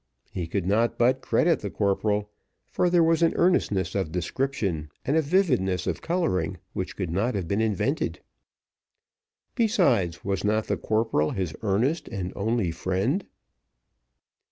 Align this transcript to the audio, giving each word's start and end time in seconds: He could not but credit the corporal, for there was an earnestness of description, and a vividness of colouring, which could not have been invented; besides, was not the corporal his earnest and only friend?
He 0.31 0.47
could 0.47 0.65
not 0.65 0.97
but 0.97 1.21
credit 1.21 1.59
the 1.59 1.69
corporal, 1.69 2.31
for 2.71 2.89
there 2.89 3.03
was 3.03 3.21
an 3.21 3.35
earnestness 3.35 3.93
of 3.93 4.11
description, 4.11 4.89
and 5.05 5.15
a 5.15 5.21
vividness 5.21 5.85
of 5.85 6.01
colouring, 6.01 6.57
which 6.73 6.95
could 6.97 7.11
not 7.11 7.35
have 7.35 7.47
been 7.47 7.61
invented; 7.61 8.19
besides, 9.53 10.25
was 10.25 10.43
not 10.43 10.65
the 10.65 10.75
corporal 10.77 11.29
his 11.29 11.53
earnest 11.61 12.07
and 12.07 12.33
only 12.35 12.71
friend? 12.71 13.27